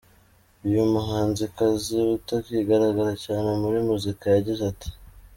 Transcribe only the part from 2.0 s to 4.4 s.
utakigaragara cyane muri muzika,